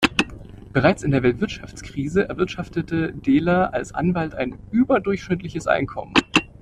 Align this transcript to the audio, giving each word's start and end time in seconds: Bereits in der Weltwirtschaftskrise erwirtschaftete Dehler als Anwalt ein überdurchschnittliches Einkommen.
Bereits 0.73 1.03
in 1.03 1.11
der 1.11 1.21
Weltwirtschaftskrise 1.21 2.27
erwirtschaftete 2.27 3.13
Dehler 3.13 3.71
als 3.75 3.93
Anwalt 3.93 4.33
ein 4.33 4.57
überdurchschnittliches 4.71 5.67
Einkommen. 5.67 6.15